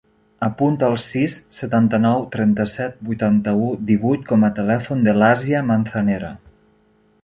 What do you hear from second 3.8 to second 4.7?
divuit com a